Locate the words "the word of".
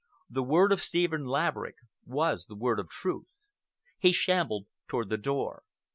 0.31-0.81, 2.47-2.89